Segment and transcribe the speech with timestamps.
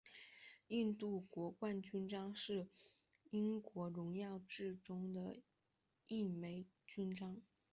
[0.69, 2.67] 印度皇冠勋章是
[3.29, 5.43] 英国荣誉制度中的
[6.07, 7.39] 一枚勋章。